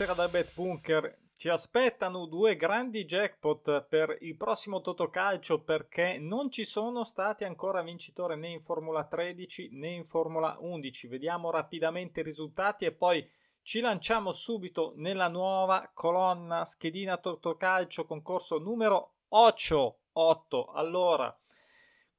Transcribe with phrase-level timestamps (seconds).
[0.00, 1.18] Buonasera da Bet Bunker.
[1.36, 7.82] Ci aspettano due grandi jackpot per il prossimo Totocalcio perché non ci sono stati ancora
[7.82, 11.06] vincitori né in Formula 13 né in Formula 11.
[11.06, 18.56] Vediamo rapidamente i risultati e poi ci lanciamo subito nella nuova colonna schedina Totocalcio concorso
[18.56, 19.98] numero 8.
[20.12, 20.72] 8.
[20.72, 21.38] Allora,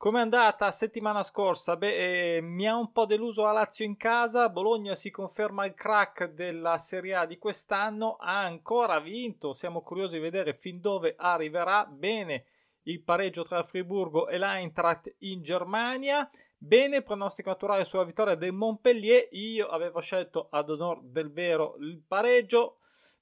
[0.02, 1.78] come è andata settimana scorsa?
[1.78, 4.50] Beh, eh, mi ha un po' deluso la Lazio in casa.
[4.50, 8.16] Bologna si conferma il crack della Serie A di quest'anno.
[8.20, 9.54] Ha ancora vinto.
[9.54, 11.86] Siamo curiosi di vedere fin dove arriverà.
[11.86, 12.46] Bene
[12.86, 16.28] il pareggio tra Friburgo e l'Eintracht in Germania.
[16.58, 19.28] Bene pronostico naturale sulla vittoria del Montpellier.
[19.34, 22.78] Io avevo scelto ad onor del vero il pareggio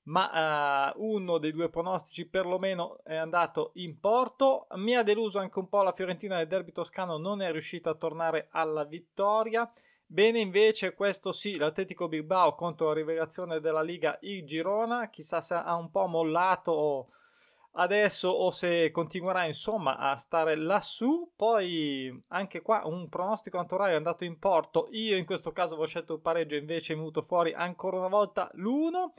[0.09, 4.67] ma uh, uno dei due pronostici perlomeno è andato in porto.
[4.75, 7.95] Mi ha deluso anche un po' la Fiorentina del derby toscano, non è riuscita a
[7.95, 9.71] tornare alla vittoria.
[10.05, 15.53] Bene invece questo sì, l'Atletico Bilbao contro la rivelazione della Liga il Girona, chissà se
[15.53, 17.09] ha un po' mollato
[17.73, 21.31] adesso o se continuerà insomma a stare lassù.
[21.35, 25.87] Poi anche qua un pronostico naturale è andato in porto, io in questo caso avevo
[25.87, 29.11] scelto il pareggio invece è venuto fuori ancora una volta l'1.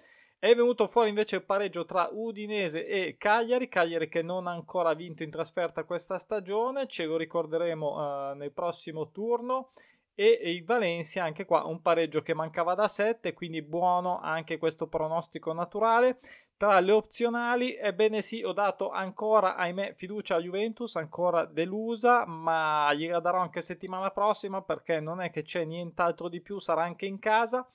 [0.43, 4.95] È venuto fuori invece il pareggio tra Udinese e Cagliari, Cagliari che non ha ancora
[4.95, 9.73] vinto in trasferta questa stagione, ce lo ricorderemo uh, nel prossimo turno.
[10.15, 14.87] E, il Valencia anche qua un pareggio che mancava da 7, quindi buono anche questo
[14.87, 16.21] pronostico naturale.
[16.57, 22.91] Tra le opzionali, ebbene sì, ho dato ancora, ahimè, fiducia a Juventus, ancora delusa, ma
[22.95, 27.05] gliela darò anche settimana prossima perché non è che c'è nient'altro di più, sarà anche
[27.05, 27.69] in casa.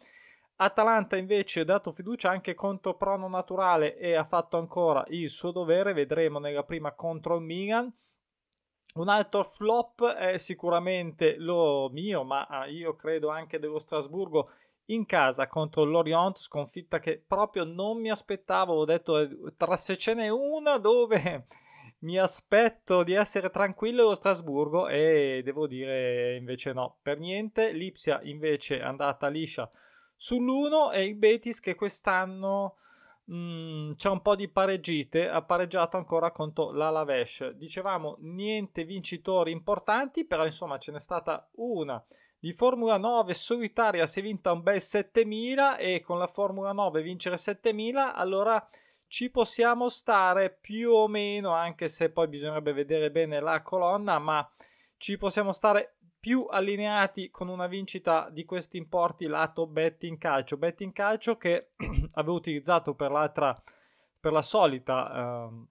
[0.58, 5.52] Atalanta invece ha dato fiducia anche contro Prono Naturale e ha fatto ancora il suo
[5.52, 7.94] dovere, vedremo nella prima contro il Milan.
[8.96, 14.52] Un altro flop è sicuramente lo mio, ma ah, io credo anche dello Strasburgo
[14.86, 18.76] in casa contro l'Orient, sconfitta che proprio non mi aspettavo.
[18.76, 21.48] Ho detto eh, tra se ce n'è una dove
[22.00, 27.74] mi aspetto di essere tranquillo lo Strasburgo e devo dire invece no, per niente.
[27.74, 29.70] Lipsia invece è andata liscia
[30.18, 32.78] Sull'1 è il Betis che quest'anno
[33.26, 37.52] mh, mm, c'è un po' di pareggite, ha pareggiato ancora contro l'Alavesh.
[37.52, 42.04] Dicevamo niente vincitori importanti, però insomma ce n'è stata una
[42.46, 47.02] di Formula 9 solitaria si è vinta un bel 7000 e con la Formula 9
[47.02, 48.64] vincere 7000 allora
[49.08, 54.48] ci possiamo stare più o meno anche se poi bisognerebbe vedere bene la colonna ma
[54.98, 60.58] ci possiamo stare più allineati con una vincita di questi importi lato betting calcio.
[60.58, 61.74] Betting calcio che
[62.14, 63.56] avevo utilizzato per l'altra,
[64.20, 65.66] per la solita eh,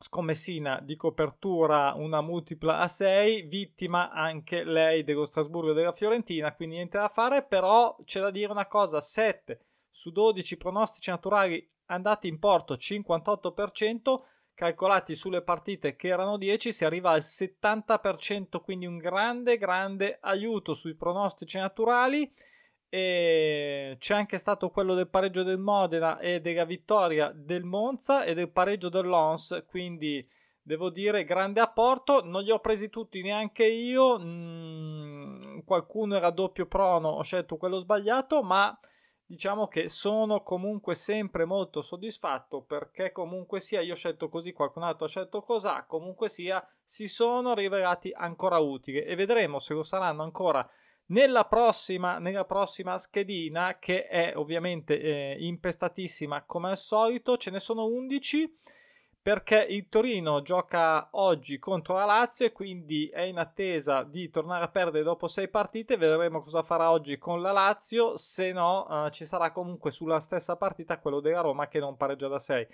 [0.00, 6.52] scommessina di copertura, una multipla a 6, vittima anche lei dello Strasburgo e della Fiorentina,
[6.56, 9.60] quindi niente da fare, però c'è da dire una cosa, 7
[9.92, 14.22] su 12 pronostici naturali andati in porto, 58%,
[14.54, 20.74] calcolati sulle partite che erano 10 si arriva al 70%, quindi un grande grande aiuto
[20.74, 22.30] sui pronostici naturali.
[22.88, 28.34] E c'è anche stato quello del pareggio del Modena e della vittoria del Monza e
[28.34, 30.26] del pareggio dell'Ons, quindi
[30.62, 36.66] devo dire grande apporto, non li ho presi tutti neanche io, mm, qualcuno era doppio
[36.66, 38.78] prono, ho scelto quello sbagliato, ma
[39.32, 44.82] diciamo che sono comunque sempre molto soddisfatto perché comunque sia io ho scelto così, qualcun
[44.82, 49.84] altro ha scelto cos'ha, comunque sia si sono rivelati ancora utili e vedremo se lo
[49.84, 50.68] saranno ancora
[51.06, 57.58] nella prossima, nella prossima schedina che è ovviamente eh, impestatissima come al solito, ce ne
[57.58, 58.58] sono 11
[59.22, 64.64] perché il Torino gioca oggi contro la Lazio e quindi è in attesa di tornare
[64.64, 65.96] a perdere dopo sei partite.
[65.96, 68.16] Vedremo cosa farà oggi con la Lazio.
[68.16, 72.26] Se no, uh, ci sarà comunque sulla stessa partita quello della Roma che non pareggia
[72.26, 72.66] da 6.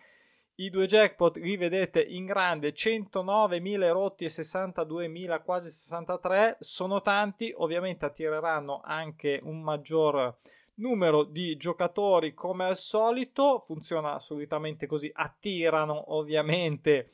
[0.60, 7.52] I due jackpot li vedete in grande 109.000 rotti e 62.000 quasi 63 sono tanti
[7.56, 10.36] ovviamente attireranno anche un maggior
[10.78, 17.12] numero di giocatori come al solito, funziona solitamente così, attirano ovviamente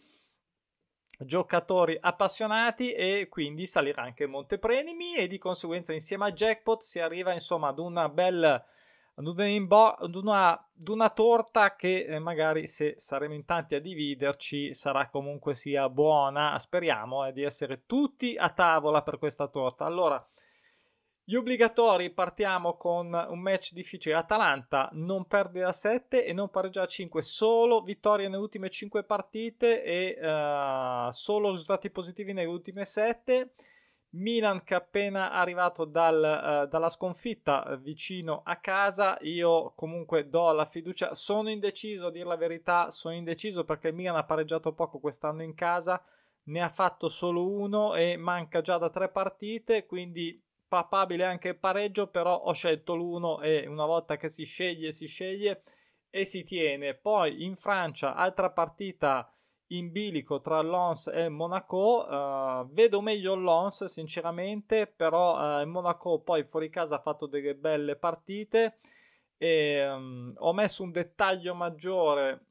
[1.18, 6.98] giocatori appassionati e quindi salirà anche il montepremi e di conseguenza insieme al jackpot si
[6.98, 8.64] arriva insomma ad una bella
[9.16, 13.80] ad una, ad una, ad una torta che eh, magari se saremo in tanti a
[13.80, 16.58] dividerci sarà comunque sia buona.
[16.58, 19.84] Speriamo eh, di essere tutti a tavola per questa torta.
[19.84, 20.24] Allora
[21.26, 24.14] gli obbligatori partiamo con un match difficile.
[24.14, 29.04] Atalanta non perde a 7 e non pareggia a 5, solo vittorie nelle ultime 5
[29.04, 33.54] partite e uh, solo risultati positivi nelle ultime 7.
[34.16, 40.28] Milan che è appena arrivato dal, uh, dalla sconfitta uh, vicino a casa, io comunque
[40.28, 44.24] do la fiducia, sono indeciso a dire la verità, sono indeciso perché il Milan ha
[44.24, 46.00] pareggiato poco quest'anno in casa,
[46.44, 50.43] ne ha fatto solo uno e manca già da tre partite, quindi
[50.74, 55.06] papabile anche il pareggio, però ho scelto l'uno e una volta che si sceglie si
[55.06, 55.62] sceglie
[56.10, 56.94] e si tiene.
[56.94, 59.28] Poi in Francia altra partita
[59.68, 62.06] in bilico tra Lens e Monaco.
[62.08, 67.96] Uh, vedo meglio Lens, sinceramente, però uh, Monaco poi fuori casa ha fatto delle belle
[67.96, 68.78] partite.
[69.36, 72.46] E, um, ho messo un dettaglio maggiore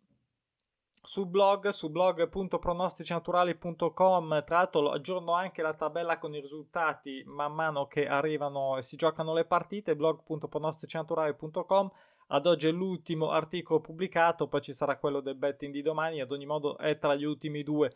[1.04, 4.44] sul blog, su blog.pronosticinaturali.com.
[4.46, 8.96] Tra l'altro aggiorno anche la tabella con i risultati man mano che arrivano e si
[8.96, 9.96] giocano le partite.
[9.96, 11.92] blog.pronosticinaturali.com
[12.28, 16.32] ad oggi è l'ultimo articolo pubblicato, poi ci sarà quello del betting di domani, ad
[16.32, 17.96] ogni modo è tra gli ultimi due.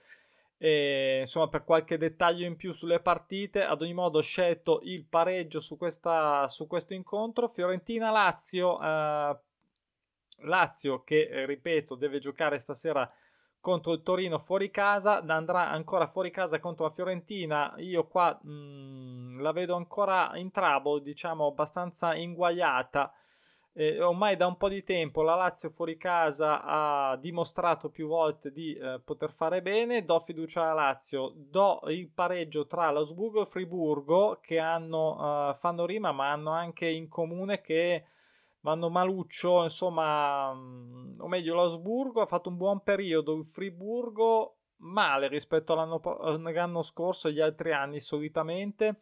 [0.60, 5.06] E, insomma, per qualche dettaglio in più sulle partite, ad ogni modo ho scelto il
[5.06, 7.48] pareggio su, questa, su questo incontro.
[7.48, 9.38] Fiorentina-Lazio, eh,
[10.42, 13.10] Lazio che, eh, ripeto, deve giocare stasera
[13.60, 17.74] contro il Torino fuori casa, andrà ancora fuori casa contro la Fiorentina.
[17.78, 23.12] Io qua mh, mm, la vedo ancora in trouble, diciamo abbastanza inguaiata.
[23.74, 28.52] Eh, ormai da un po' di tempo la Lazio fuori casa ha dimostrato più volte
[28.52, 30.06] di eh, poter fare bene.
[30.06, 35.86] Do fiducia alla Lazio, do il pareggio tra l'Osburgo e Friburgo che hanno, uh, fanno
[35.86, 38.06] rima, ma hanno anche in comune che
[38.68, 39.64] vanno maluccio.
[39.64, 46.02] Insomma, um, o meglio, l'Osburgo ha fatto un buon periodo, il Friburgo male rispetto all'anno,
[46.20, 49.00] all'anno scorso e agli altri anni solitamente.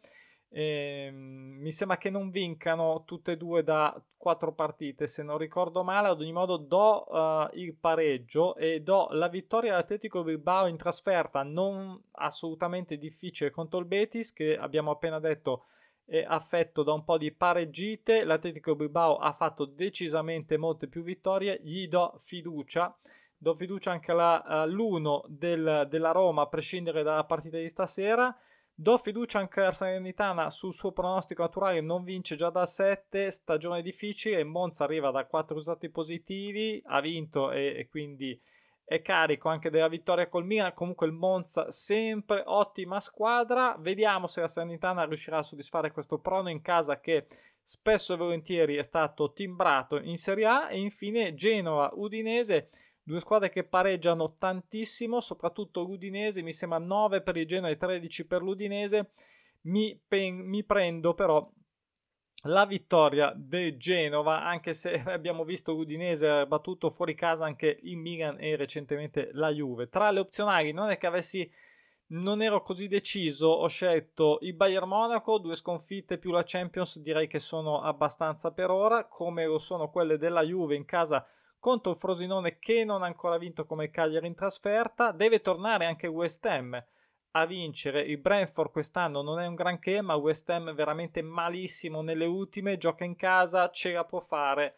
[0.48, 5.82] Eh, mi sembra che non vincano tutte e due da quattro partite, se non ricordo
[5.82, 6.08] male.
[6.08, 11.42] Ad ogni modo, do uh, il pareggio e do la vittoria all'Atletico Bilbao in trasferta,
[11.42, 15.64] non assolutamente difficile contro il Betis, che abbiamo appena detto
[16.26, 18.24] affetto da un po' di pareggite.
[18.24, 21.60] L'Atletico Bilbao ha fatto decisamente molte più vittorie.
[21.62, 22.96] Gli do fiducia.
[23.38, 28.34] Do fiducia anche all'1 del, della Roma, a prescindere dalla partita di stasera.
[28.78, 33.80] Do fiducia anche alla Salernitana sul suo pronostico naturale, non vince già da 7, stagione
[33.80, 38.38] difficile, Monza arriva da 4 risultati positivi, ha vinto e, e, quindi
[38.88, 44.40] è carico anche della vittoria col Milan, comunque il Monza sempre ottima squadra, vediamo se
[44.40, 47.26] la Salernitana riuscirà a soddisfare questo prono in casa che
[47.62, 52.70] spesso e volentieri è stato timbrato in Serie A e infine Genova Udinese
[53.06, 58.26] Due squadre che pareggiano tantissimo, soprattutto l'Udinese, mi sembra 9 per il Genoa e 13
[58.26, 59.12] per l'Udinese.
[59.66, 61.48] Mi, pen- mi prendo però
[62.46, 68.36] la vittoria del Genova, anche se abbiamo visto l'Udinese battuto fuori casa anche il Milan
[68.38, 69.88] e recentemente la Juve.
[69.88, 71.50] Tra le opzionali non è che avessi
[72.08, 77.26] non ero così deciso, ho scelto il Bayern Monaco, due sconfitte più la Champions, direi
[77.26, 81.26] che sono abbastanza per ora, come lo sono quelle della Juve in casa
[81.58, 85.10] contro il Frosinone che non ha ancora vinto come Cagliari in trasferta.
[85.10, 86.80] Deve tornare anche West Ham
[87.40, 88.02] a vincere.
[88.02, 92.78] Il Brentford quest'anno non è un granché, ma West Ham veramente malissimo nelle ultime.
[92.78, 94.76] Gioca in casa, ce la può fare.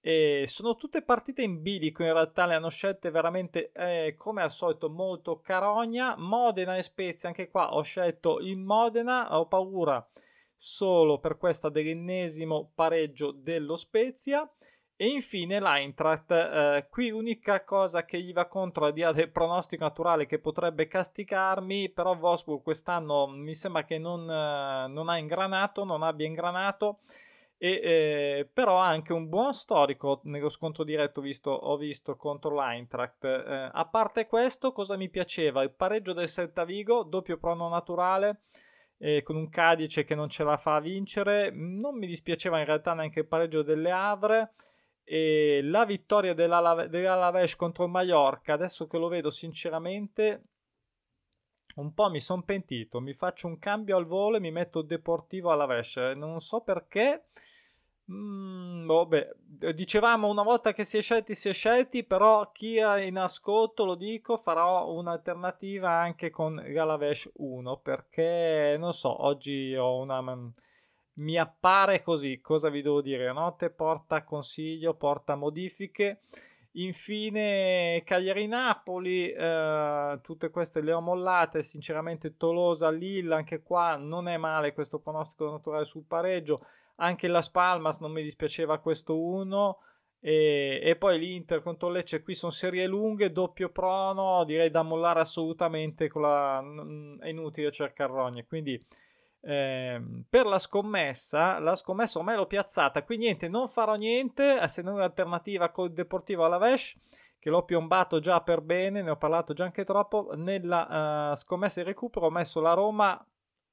[0.00, 4.52] E sono tutte partite in bilico, in realtà le hanno scelte veramente eh, come al
[4.52, 6.14] solito molto carogna.
[6.16, 10.06] Modena e Spezia, anche qua ho scelto il Modena, ho paura
[10.56, 14.48] solo per questa dell'ennesimo pareggio dello Spezia.
[14.98, 19.28] E infine l'Eintracht, eh, qui l'unica cosa che gli va contro, al di là del
[19.28, 25.18] pronostico naturale che potrebbe castigarmi, però Wolfsburg quest'anno mi sembra che non, eh, non ha
[25.18, 27.00] ingranato, non abbia ingranato,
[27.58, 32.54] e, eh, però ha anche un buon storico nello scontro diretto visto, ho visto contro
[32.54, 33.22] l'Eintracht.
[33.24, 35.62] Eh, a parte questo, cosa mi piaceva?
[35.62, 38.44] Il pareggio del Celta Vigo, doppio prono naturale,
[38.96, 41.50] eh, con un Cadice che non ce la fa a vincere.
[41.50, 44.52] Non mi dispiaceva in realtà neanche il pareggio delle Havre
[45.08, 50.42] e la vittoria dell'Alaves contro il Mallorca, adesso che lo vedo sinceramente,
[51.76, 53.00] un po' mi sono pentito.
[53.00, 55.96] Mi faccio un cambio al volo e mi metto Deportivo Alaves.
[56.16, 57.26] Non so perché.
[58.10, 59.30] Mm, vabbè,
[59.74, 63.84] dicevamo una volta che si è scelti, si è scelti, però chi è in ascolto,
[63.84, 70.20] lo dico, farò un'alternativa anche con l'Alaves 1 perché non so, oggi ho una
[71.16, 72.40] mi appare così.
[72.40, 73.32] Cosa vi devo dire?
[73.32, 76.20] Notte porta consiglio, porta modifiche.
[76.72, 84.36] Infine Cagliari-Napoli, eh, tutte queste le ho mollate, sinceramente Tolosa, Lille, anche qua non è
[84.36, 89.78] male questo pronostico naturale sul pareggio, anche la Spalmas non mi dispiaceva questo 1
[90.20, 95.20] e, e, poi l'Inter contro Lecce, qui sono serie lunghe, doppio prono, direi da mollare
[95.20, 96.62] assolutamente, la,
[97.20, 98.84] è inutile cercare rogne, quindi
[99.46, 104.82] eh, per la scommessa, la scommessa ormai l'ho piazzata, qui niente, non farò niente, se
[104.82, 106.96] non un'alternativa col Deportivo alla Vesh,
[107.38, 111.80] che l'ho piombato già per bene, ne ho parlato già anche troppo, nella uh, scommessa
[111.80, 113.24] di recupero ho messo la Roma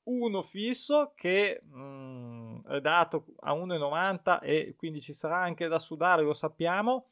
[0.03, 5.79] 1 fisso che mh, mm, è dato a 1,90 e quindi ci sarà anche da
[5.79, 7.07] sudare, lo sappiamo.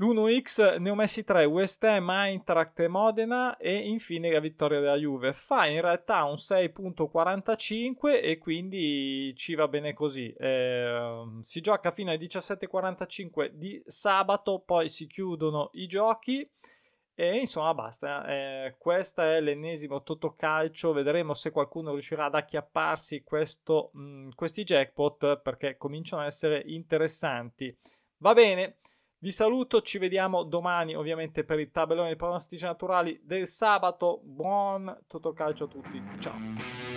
[0.00, 4.96] L'1x ne ho messi 3, West Ham, Eintracht e Modena e infine la vittoria della
[4.96, 5.34] Juve.
[5.34, 10.32] Fa in realtà un 6.45 e quindi ci va bene così.
[10.32, 16.50] Eh, si gioca fino alle 17.45 di sabato, poi si chiudono i giochi
[17.14, 18.26] e insomma basta.
[18.26, 25.42] Eh, questo è l'ennesimo Totocalcio, vedremo se qualcuno riuscirà ad acchiapparsi questo, mh, questi jackpot
[25.42, 27.76] perché cominciano a essere interessanti.
[28.16, 28.76] Va bene.
[29.22, 34.22] Vi saluto, ci vediamo domani ovviamente per il tabellone dei pronostici naturali del sabato.
[34.24, 36.89] Buon Totocalcio a tutti, ciao!